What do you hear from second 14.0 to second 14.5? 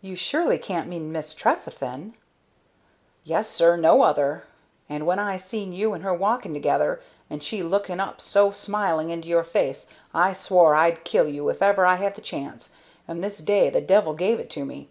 gave it